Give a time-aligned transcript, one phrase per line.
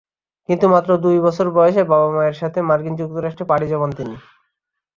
[0.49, 4.15] কিন্তু মাত্র দুই বছর বয়সে বাবা-মায়ের সাথে মার্কিন যুক্তরাষ্ট্রে পাড়ি জমান তিনি।